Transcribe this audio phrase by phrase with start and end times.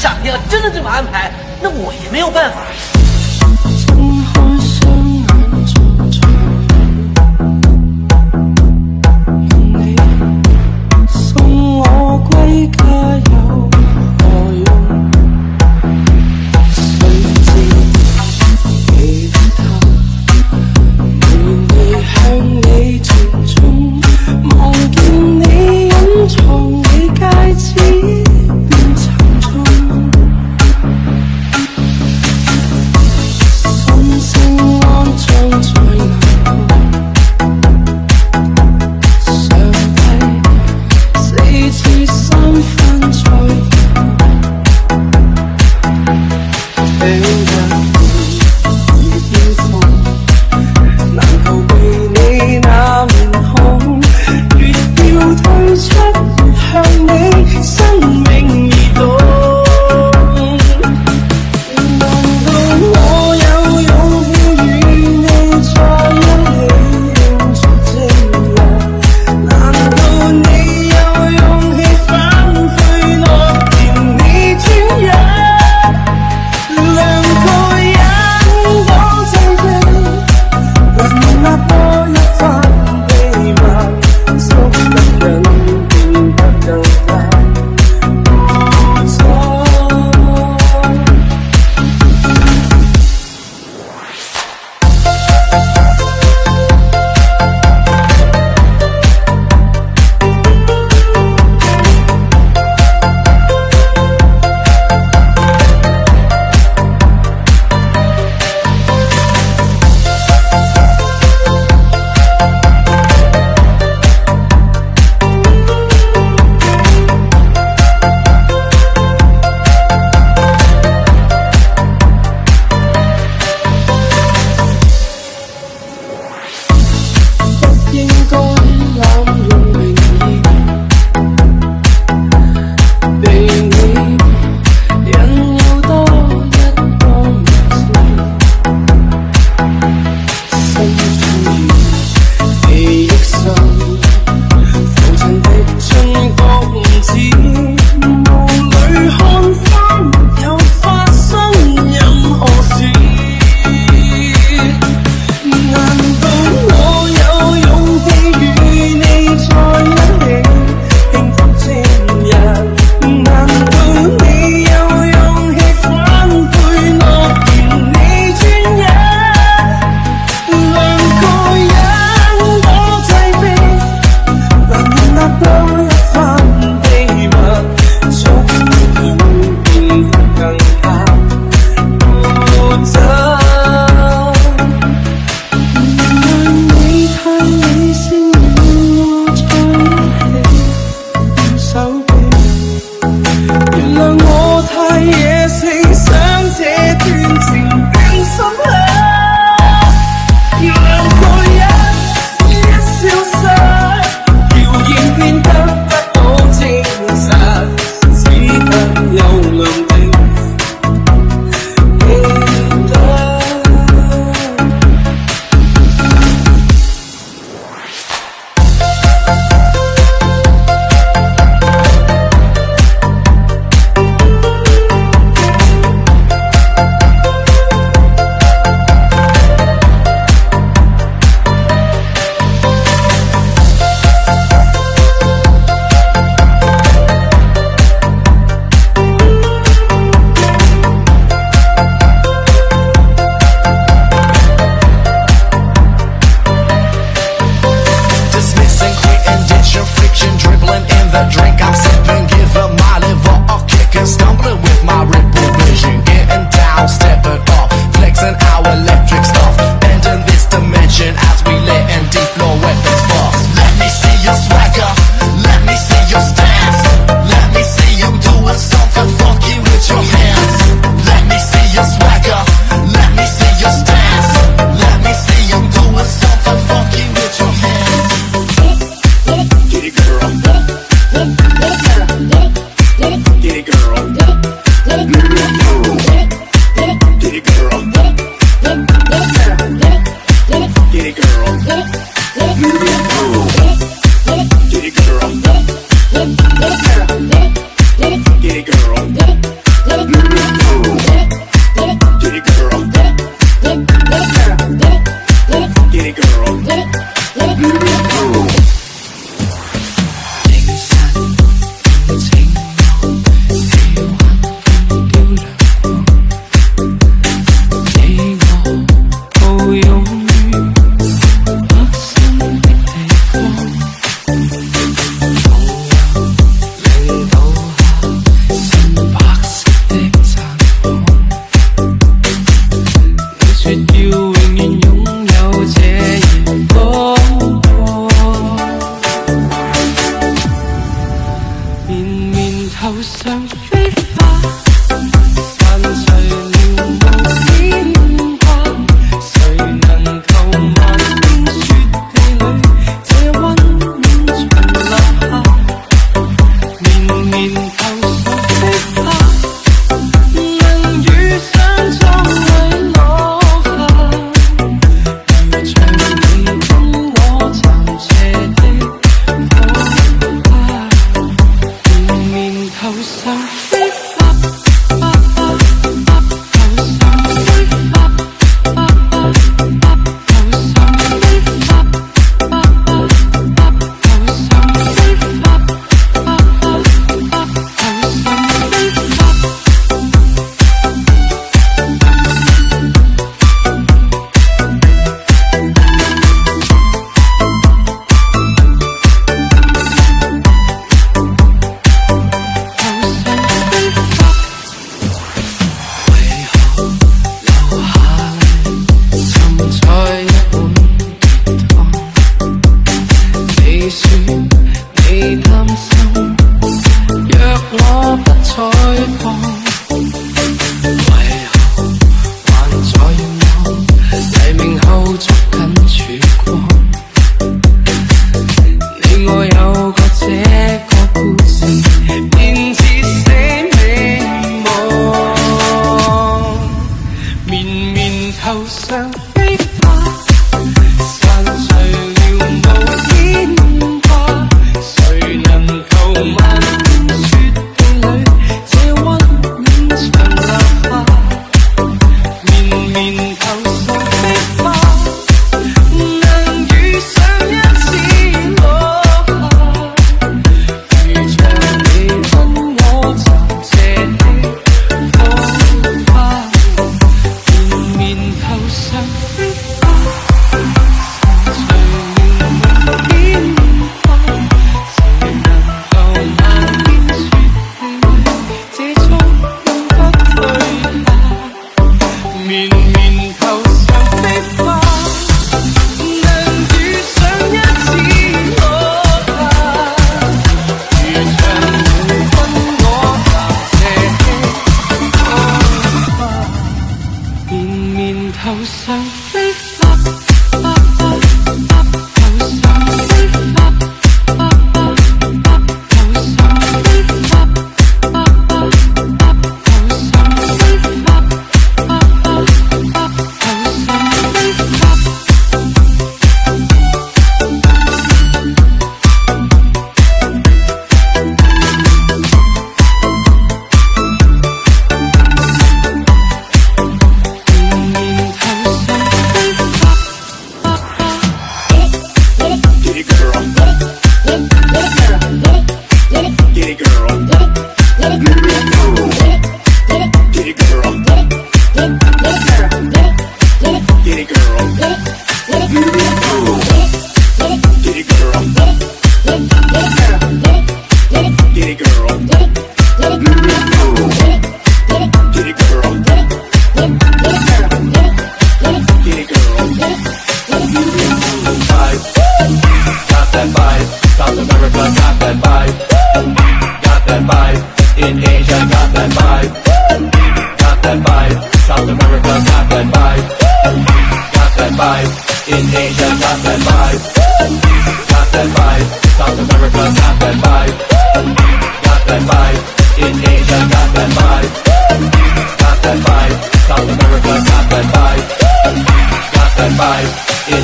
[0.00, 2.62] 上天要真的这么安排，那我也没有办法。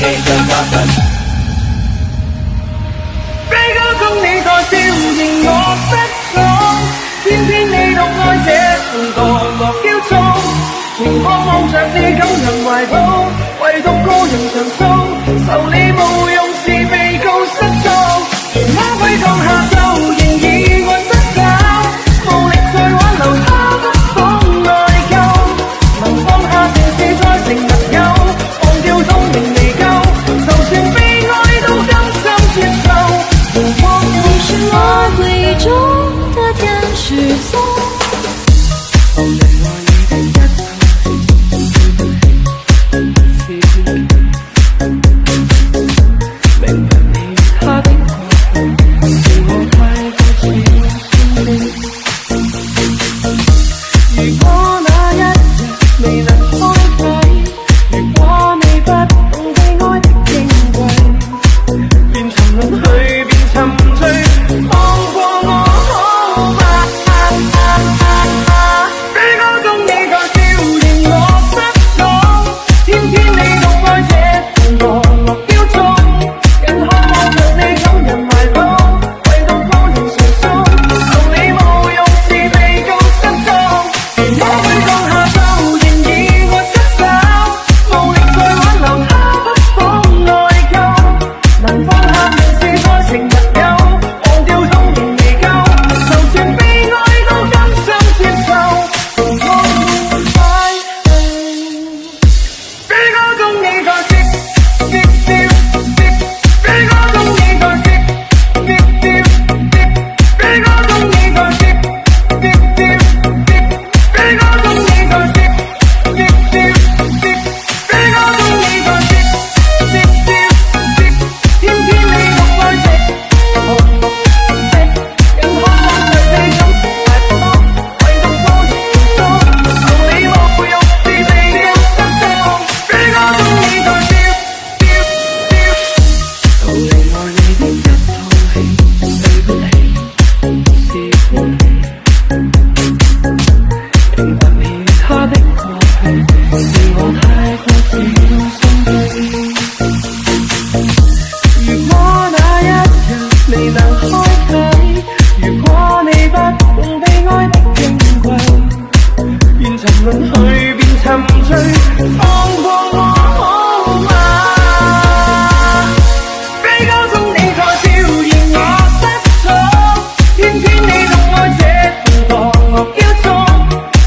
[0.00, 0.04] 悲
[3.74, 5.50] 歌中你在笑而我
[5.88, 5.90] 失
[6.32, 6.34] 宠
[7.24, 8.48] 偏偏你独爱这
[8.86, 9.18] 份堕
[9.58, 10.10] 落骄纵
[11.00, 12.94] 仍渴望着你感人怀抱
[13.60, 16.00] 唯独个人上诉受理无
[16.30, 17.86] 用是被告失踪
[18.70, 19.77] 我会痛下
[37.18, 37.87] 绿草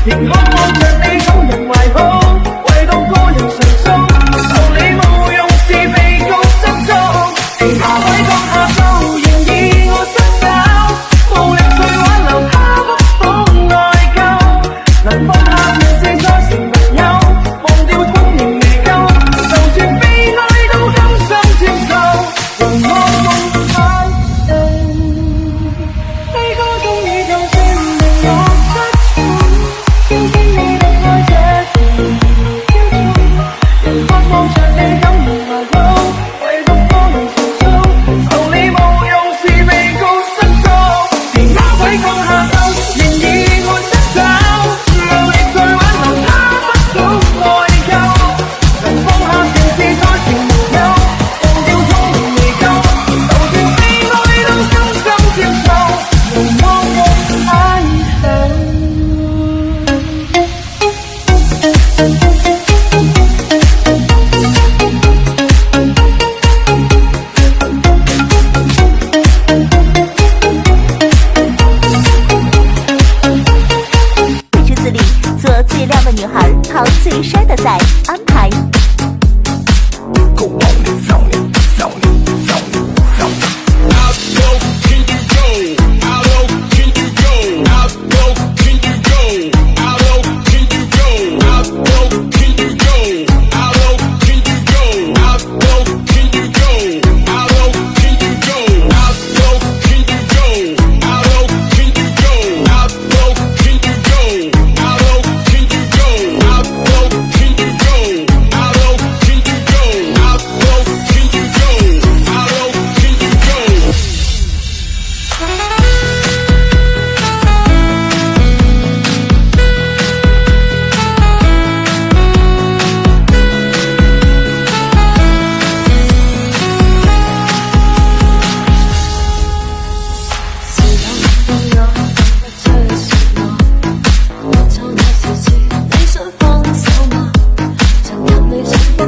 [0.04, 0.51] Ignore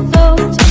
[0.01, 0.62] those